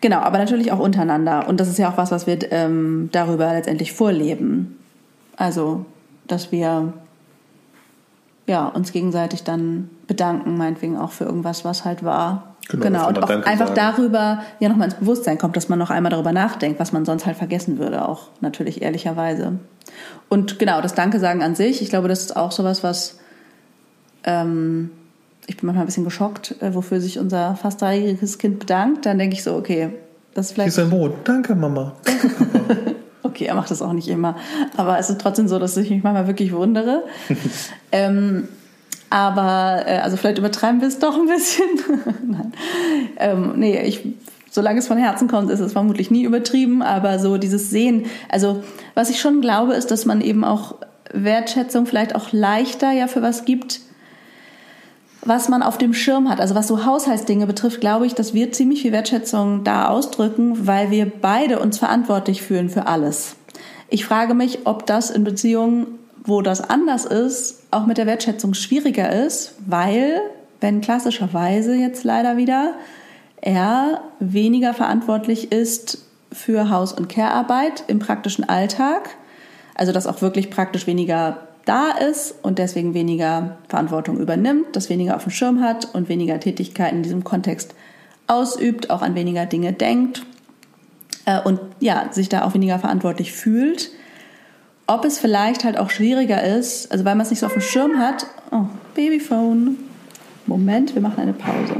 [0.00, 1.48] Genau, aber natürlich auch untereinander.
[1.48, 4.78] Und das ist ja auch was, was wir ähm, darüber letztendlich vorleben.
[5.36, 5.84] Also,
[6.26, 6.94] dass wir
[8.50, 12.56] ja, uns gegenseitig dann bedanken, meinetwegen auch für irgendwas, was halt war.
[12.68, 13.08] Genau, genau.
[13.08, 13.74] und auch einfach sagen.
[13.76, 17.26] darüber ja nochmal ins Bewusstsein kommt, dass man noch einmal darüber nachdenkt, was man sonst
[17.26, 19.60] halt vergessen würde, auch natürlich ehrlicherweise.
[20.28, 23.20] Und genau, das Danke sagen an sich, ich glaube, das ist auch sowas, was
[24.24, 24.90] ähm,
[25.46, 29.06] ich bin manchmal ein bisschen geschockt, äh, wofür sich unser fast dreijähriges Kind bedankt.
[29.06, 29.90] Dann denke ich so, okay,
[30.34, 30.74] das ist vielleicht.
[30.74, 31.12] Hier ist ein Brot.
[31.22, 31.92] Danke, Mama.
[32.04, 32.74] Danke, Papa.
[33.30, 34.36] Okay, er macht das auch nicht immer.
[34.76, 37.04] Aber es ist trotzdem so, dass ich mich manchmal wirklich wundere.
[37.92, 38.48] ähm,
[39.08, 41.68] aber, äh, also vielleicht übertreiben wir es doch ein bisschen.
[42.26, 42.52] Nein.
[43.18, 44.04] Ähm, nee, ich,
[44.50, 46.82] solange es von Herzen kommt, ist es vermutlich nie übertrieben.
[46.82, 48.64] Aber so dieses Sehen, also
[48.94, 50.74] was ich schon glaube, ist, dass man eben auch
[51.12, 53.80] Wertschätzung vielleicht auch leichter ja für was gibt,
[55.22, 56.40] was man auf dem Schirm hat.
[56.40, 60.90] Also was so Haushaltsdinge betrifft, glaube ich, dass wir ziemlich viel Wertschätzung da ausdrücken, weil
[60.90, 63.36] wir beide uns verantwortlich fühlen für alles.
[63.88, 65.86] Ich frage mich, ob das in Beziehungen,
[66.24, 70.20] wo das anders ist, auch mit der Wertschätzung schwieriger ist, weil,
[70.60, 72.74] wenn klassischerweise jetzt leider wieder
[73.42, 79.10] er weniger verantwortlich ist für Haus- und Care-Arbeit im praktischen Alltag.
[79.74, 85.14] Also dass auch wirklich praktisch weniger da ist und deswegen weniger Verantwortung übernimmt, das weniger
[85.14, 87.76] auf dem Schirm hat und weniger Tätigkeiten in diesem Kontext
[88.26, 90.26] ausübt, auch an weniger Dinge denkt
[91.26, 93.92] äh, und ja, sich da auch weniger verantwortlich fühlt.
[94.88, 97.62] Ob es vielleicht halt auch schwieriger ist, also weil man es nicht so auf dem
[97.62, 98.26] Schirm hat.
[98.50, 98.64] Oh,
[98.96, 99.76] Babyphone.
[100.46, 101.76] Moment, wir machen eine Pause.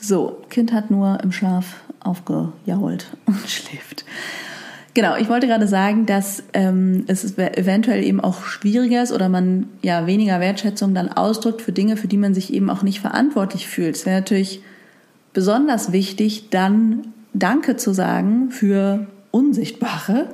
[0.00, 4.06] So, Kind hat nur im Schlaf aufgejault und schläft.
[4.94, 9.68] Genau, ich wollte gerade sagen, dass ähm, es eventuell eben auch schwieriger ist oder man
[9.80, 13.66] ja weniger Wertschätzung dann ausdrückt für Dinge, für die man sich eben auch nicht verantwortlich
[13.66, 13.96] fühlt.
[13.96, 14.60] Es wäre natürlich
[15.32, 20.28] besonders wichtig, dann Danke zu sagen für unsichtbare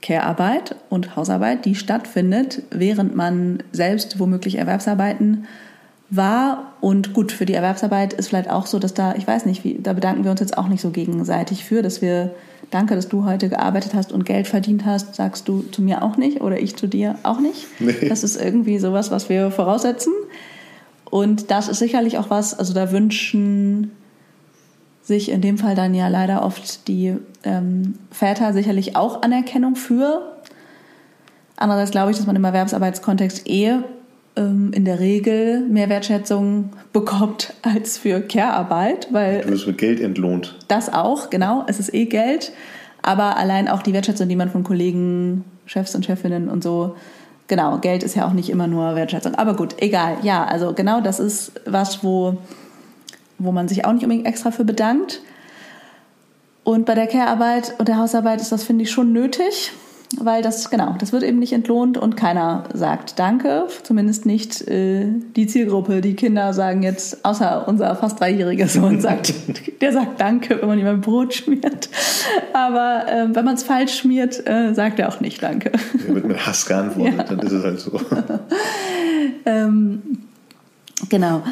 [0.00, 5.46] Care-Arbeit und Hausarbeit, die stattfindet, während man selbst womöglich Erwerbsarbeiten
[6.08, 6.72] war.
[6.80, 9.78] Und gut, für die Erwerbsarbeit ist vielleicht auch so, dass da, ich weiß nicht, wie,
[9.82, 12.34] da bedanken wir uns jetzt auch nicht so gegenseitig für, dass wir,
[12.70, 16.16] danke, dass du heute gearbeitet hast und Geld verdient hast, sagst du zu mir auch
[16.16, 17.66] nicht oder ich zu dir auch nicht.
[17.80, 18.08] Nee.
[18.08, 20.12] Das ist irgendwie sowas, was wir voraussetzen.
[21.10, 23.92] Und das ist sicherlich auch was, also da wünschen
[25.02, 30.32] sich in dem Fall dann ja leider oft die ähm, Väter sicherlich auch Anerkennung für.
[31.56, 33.80] Andererseits glaube ich, dass man im Erwerbsarbeitskontext eh
[34.36, 40.56] in der Regel mehr Wertschätzung bekommt als für Care-Arbeit, weil du wirst mit Geld entlohnt.
[40.66, 41.64] Das auch, genau.
[41.68, 42.52] Es ist eh Geld,
[43.02, 46.96] aber allein auch die Wertschätzung, die man von Kollegen, Chefs und Chefinnen und so
[47.46, 49.34] Genau, Geld ist ja auch nicht immer nur Wertschätzung.
[49.34, 50.16] Aber gut, egal.
[50.22, 52.38] Ja, also genau das ist was, wo
[53.38, 55.20] wo man sich auch nicht unbedingt extra für bedankt.
[56.62, 59.72] Und bei der Care-Arbeit und der Hausarbeit ist das, finde ich, schon nötig,
[60.20, 65.06] weil das, genau, das wird eben nicht entlohnt und keiner sagt Danke, zumindest nicht äh,
[65.36, 66.00] die Zielgruppe.
[66.00, 69.34] Die Kinder sagen jetzt, außer unser fast dreijähriger Sohn sagt,
[69.80, 71.88] der sagt Danke, wenn man ihm ein Brot schmiert.
[72.52, 75.72] Aber äh, wenn man es falsch schmiert, äh, sagt er auch nicht Danke.
[76.06, 77.24] Er wird mit Hass geantwortet, ja.
[77.24, 78.00] dann ist es halt so.
[79.46, 80.02] ähm,
[81.08, 81.42] genau.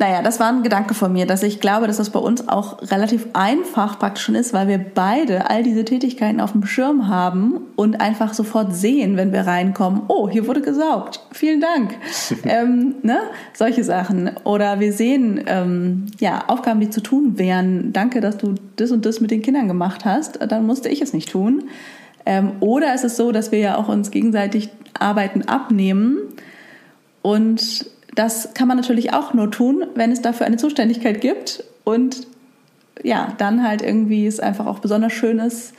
[0.00, 2.80] Naja, das war ein Gedanke von mir, dass ich glaube, dass das bei uns auch
[2.90, 7.60] relativ einfach praktisch schon ist, weil wir beide all diese Tätigkeiten auf dem Schirm haben
[7.74, 11.96] und einfach sofort sehen, wenn wir reinkommen, oh, hier wurde gesaugt, vielen Dank.
[12.44, 13.18] ähm, ne?
[13.54, 14.30] Solche Sachen.
[14.44, 17.92] Oder wir sehen ähm, ja, Aufgaben, die zu tun wären.
[17.92, 21.12] Danke, dass du das und das mit den Kindern gemacht hast, dann musste ich es
[21.12, 21.64] nicht tun.
[22.24, 26.18] Ähm, oder ist es so, dass wir ja auch uns gegenseitig Arbeiten abnehmen
[27.22, 27.86] und
[28.18, 32.26] das kann man natürlich auch nur tun, wenn es dafür eine Zuständigkeit gibt und
[33.04, 35.72] ja, dann halt irgendwie es einfach auch besonders schön ist,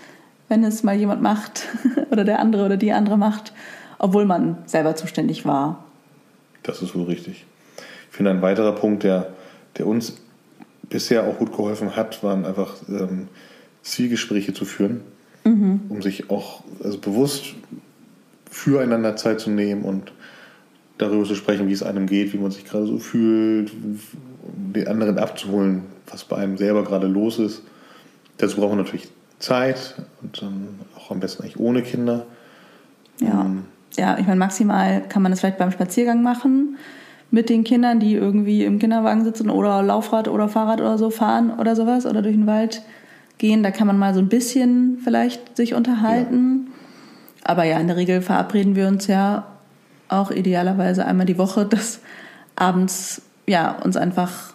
[0.48, 1.68] wenn es mal jemand macht
[2.12, 3.52] oder der andere oder die andere macht,
[3.98, 5.84] obwohl man selber zuständig war.
[6.64, 7.46] Das ist wohl richtig.
[8.10, 9.34] Ich finde, ein weiterer Punkt, der,
[9.78, 10.16] der uns
[10.84, 13.28] bisher auch gut geholfen hat, waren einfach ähm,
[13.84, 15.02] Zielgespräche zu führen,
[15.44, 15.82] mhm.
[15.90, 17.56] um sich auch also bewusst
[18.50, 20.14] füreinander Zeit zu nehmen und
[21.00, 24.88] darüber zu sprechen, wie es einem geht, wie man sich gerade so fühlt, um den
[24.88, 27.64] anderen abzuholen, was bei einem selber gerade los ist.
[28.38, 29.10] Dazu braucht man natürlich
[29.40, 32.26] Zeit und dann auch am besten eigentlich ohne Kinder.
[33.22, 33.64] Ja, ähm,
[33.98, 36.78] ja ich meine, maximal kann man das vielleicht beim Spaziergang machen
[37.32, 41.52] mit den Kindern, die irgendwie im Kinderwagen sitzen oder Laufrad oder Fahrrad oder so fahren
[41.58, 42.82] oder sowas oder durch den Wald
[43.38, 43.64] gehen.
[43.64, 46.68] Da kann man mal so ein bisschen vielleicht sich unterhalten.
[46.68, 46.74] Ja.
[47.44, 49.49] Aber ja, in der Regel verabreden wir uns ja
[50.10, 52.00] auch idealerweise einmal die Woche, dass
[52.56, 54.54] abends ja uns einfach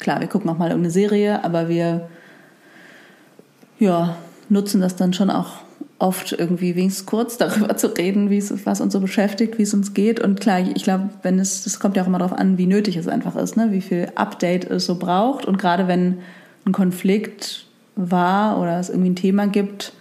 [0.00, 2.08] klar, wir gucken auch mal irgendeine Serie, aber wir
[3.78, 4.16] ja,
[4.48, 5.62] nutzen das dann schon auch
[5.98, 9.74] oft irgendwie wenigstens kurz darüber zu reden, wie es, was uns so beschäftigt, wie es
[9.74, 10.18] uns geht.
[10.18, 12.96] Und klar, ich glaube, wenn es, das kommt ja auch immer darauf an, wie nötig
[12.96, 13.68] es einfach ist, ne?
[13.70, 15.44] wie viel Update es so braucht.
[15.44, 16.18] Und gerade wenn
[16.66, 19.92] ein Konflikt war oder es irgendwie ein Thema gibt,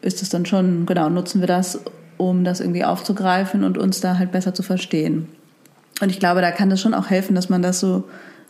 [0.00, 1.80] ist es dann schon, genau, nutzen wir das,
[2.18, 5.28] um das irgendwie aufzugreifen und uns da halt besser zu verstehen.
[6.00, 8.04] Und ich glaube, da kann das schon auch helfen, dass man das so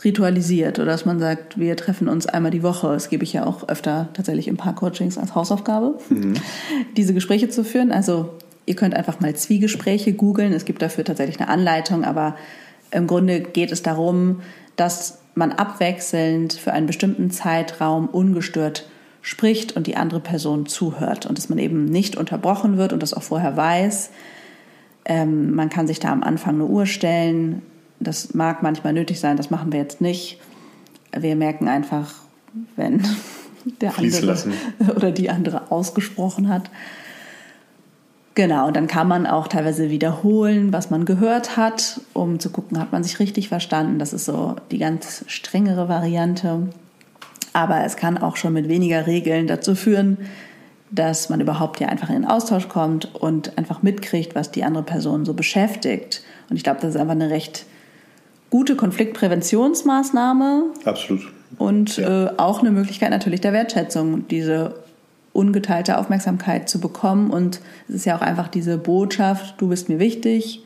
[0.04, 2.88] ritualisiert oder dass man sagt, wir treffen uns einmal die Woche.
[2.88, 6.34] Das gebe ich ja auch öfter tatsächlich im Paar-Coachings als Hausaufgabe, mhm.
[6.96, 7.90] diese Gespräche zu führen.
[7.90, 8.30] Also
[8.66, 10.52] ihr könnt einfach mal Zwiegespräche googeln.
[10.52, 12.36] Es gibt dafür tatsächlich eine Anleitung, aber
[12.90, 14.40] im Grunde geht es darum,
[14.76, 18.88] dass man abwechselnd für einen bestimmten Zeitraum ungestört
[19.28, 23.12] spricht und die andere Person zuhört und dass man eben nicht unterbrochen wird und das
[23.12, 24.08] auch vorher weiß.
[25.04, 27.60] Ähm, man kann sich da am Anfang eine Uhr stellen.
[28.00, 30.40] Das mag manchmal nötig sein, das machen wir jetzt nicht.
[31.14, 32.14] Wir merken einfach,
[32.74, 33.04] wenn
[33.82, 34.54] der andere lassen.
[34.96, 36.70] oder die andere ausgesprochen hat.
[38.34, 42.78] Genau, und dann kann man auch teilweise wiederholen, was man gehört hat, um zu gucken,
[42.78, 43.98] hat man sich richtig verstanden.
[43.98, 46.68] Das ist so die ganz strengere Variante.
[47.52, 50.18] Aber es kann auch schon mit weniger Regeln dazu führen,
[50.90, 54.84] dass man überhaupt ja einfach in den Austausch kommt und einfach mitkriegt, was die andere
[54.84, 56.22] Person so beschäftigt.
[56.48, 57.66] Und ich glaube, das ist einfach eine recht
[58.50, 60.64] gute Konfliktpräventionsmaßnahme.
[60.84, 61.32] Absolut.
[61.58, 62.26] Und ja.
[62.26, 64.74] äh, auch eine Möglichkeit natürlich der Wertschätzung, diese
[65.32, 67.30] ungeteilte Aufmerksamkeit zu bekommen.
[67.30, 70.64] Und es ist ja auch einfach diese Botschaft, du bist mir wichtig,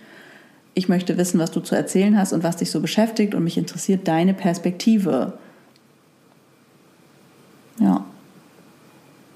[0.75, 3.59] ich möchte wissen, was du zu erzählen hast und was dich so beschäftigt und mich
[3.59, 5.35] interessiert deine Perspektive.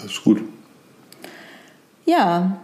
[0.07, 0.41] Das ist gut.
[2.05, 2.59] Ja.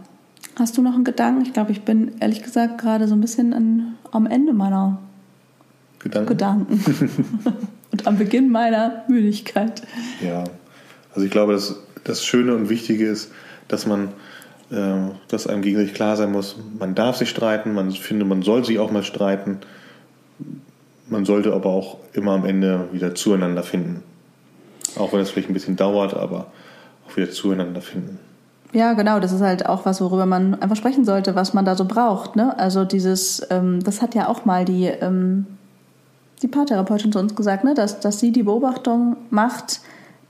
[0.56, 1.42] Hast du noch einen Gedanken?
[1.42, 4.98] Ich glaube, ich bin ehrlich gesagt gerade so ein bisschen an, am Ende meiner
[5.98, 6.28] Gedanken.
[6.28, 6.84] Gedanken.
[7.90, 9.82] und am Beginn meiner Müdigkeit.
[10.20, 10.44] Ja.
[11.14, 13.32] Also ich glaube, das, das Schöne und Wichtige ist,
[13.66, 14.12] dass man
[14.70, 18.64] äh, dass einem gegenseitig klar sein muss, man darf sich streiten, man finde, man soll
[18.64, 19.58] sich auch mal streiten.
[21.08, 24.04] Man sollte aber auch immer am Ende wieder zueinander finden.
[24.96, 26.52] Auch wenn es vielleicht ein bisschen dauert, aber
[27.16, 28.18] wieder zueinander finden.
[28.72, 31.74] Ja, genau, das ist halt auch was, worüber man einfach sprechen sollte, was man da
[31.76, 32.36] so braucht.
[32.36, 32.58] Ne?
[32.58, 35.46] Also dieses, ähm, das hat ja auch mal die, ähm,
[36.40, 37.74] die Paartherapeutin zu uns gesagt, ne?
[37.74, 39.80] dass, dass sie die Beobachtung macht,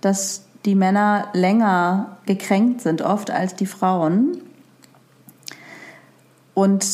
[0.00, 4.38] dass die Männer länger gekränkt sind, oft als die Frauen.
[6.54, 6.84] Und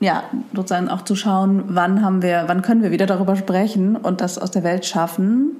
[0.00, 0.22] ja,
[0.54, 4.38] sozusagen auch zu schauen, wann haben wir, wann können wir wieder darüber sprechen und das
[4.38, 5.56] aus der Welt schaffen.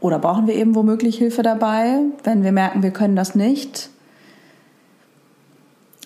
[0.00, 3.90] Oder brauchen wir eben womöglich Hilfe dabei, wenn wir merken, wir können das nicht.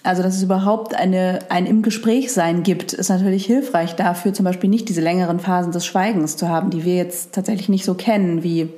[0.03, 4.45] Also, dass es überhaupt eine, ein im Gespräch sein gibt, ist natürlich hilfreich dafür, zum
[4.45, 7.95] Beispiel nicht diese längeren Phasen des Schweigens zu haben, die wir jetzt tatsächlich nicht so
[7.95, 8.71] kennen, wie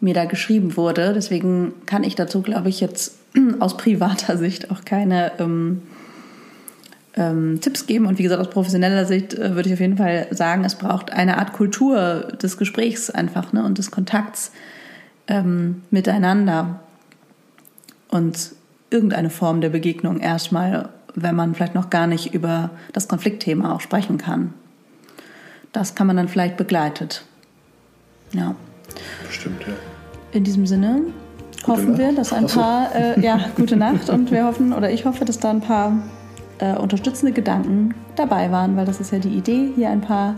[0.00, 1.12] mir da geschrieben wurde.
[1.12, 3.16] Deswegen kann ich dazu, glaube ich, jetzt
[3.58, 5.82] aus privater Sicht auch keine ähm,
[7.16, 8.06] ähm, Tipps geben.
[8.06, 11.12] Und wie gesagt, aus professioneller Sicht äh, würde ich auf jeden Fall sagen, es braucht
[11.12, 14.52] eine Art Kultur des Gesprächs einfach ne, und des Kontakts
[15.28, 16.80] ähm, miteinander.
[18.08, 18.52] Und
[18.90, 23.80] irgendeine Form der Begegnung erstmal, wenn man vielleicht noch gar nicht über das Konfliktthema auch
[23.80, 24.52] sprechen kann.
[25.72, 27.24] Das kann man dann vielleicht begleitet.
[28.32, 28.54] Ja.
[29.26, 29.74] Bestimmt, ja.
[30.32, 31.02] In diesem Sinne
[31.64, 31.98] gute hoffen Nacht.
[31.98, 35.38] wir, dass ein paar, äh, ja, gute Nacht und wir hoffen, oder ich hoffe, dass
[35.38, 35.96] da ein paar
[36.58, 40.36] äh, unterstützende Gedanken dabei waren, weil das ist ja die Idee, hier ein paar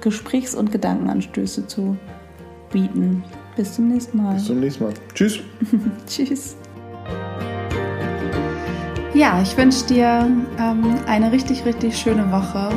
[0.00, 1.96] Gesprächs- und Gedankenanstöße zu
[2.70, 3.24] bieten.
[3.56, 4.34] Bis zum nächsten Mal.
[4.34, 4.94] Bis zum nächsten Mal.
[5.14, 5.40] Tschüss.
[6.06, 6.56] Tschüss.
[9.14, 12.68] Ja, ich wünsche dir ähm, eine richtig, richtig schöne Woche,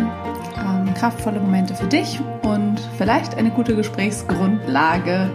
[0.57, 5.29] ähm, kraftvolle Momente für dich und vielleicht eine gute Gesprächsgrundlage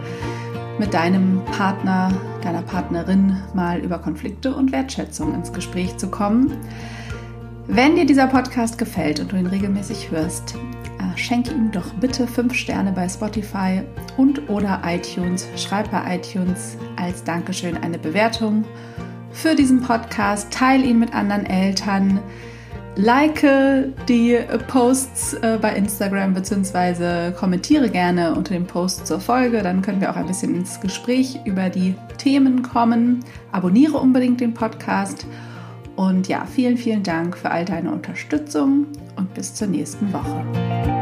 [0.79, 2.11] mit deinem Partner,
[2.41, 6.57] deiner Partnerin mal über Konflikte und Wertschätzung ins Gespräch zu kommen.
[7.67, 12.27] Wenn dir dieser Podcast gefällt und du ihn regelmäßig hörst, äh, schenke ihm doch bitte
[12.27, 13.81] 5 Sterne bei Spotify
[14.17, 15.47] und oder iTunes.
[15.55, 18.65] Schreib bei iTunes als Dankeschön eine Bewertung
[19.31, 20.51] für diesen Podcast.
[20.51, 22.19] Teil ihn mit anderen Eltern
[22.97, 23.43] like
[24.07, 27.31] die Posts äh, bei Instagram bzw.
[27.31, 29.63] kommentiere gerne unter dem Post zur Folge.
[29.63, 33.25] Dann können wir auch ein bisschen ins Gespräch über die Themen kommen.
[33.51, 35.25] Abonniere unbedingt den Podcast.
[35.95, 40.94] Und ja, vielen, vielen Dank für all deine Unterstützung und bis zur nächsten Woche.